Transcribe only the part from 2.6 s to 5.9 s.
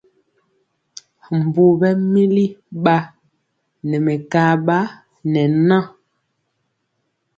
ba ne mekaba ne ŋa.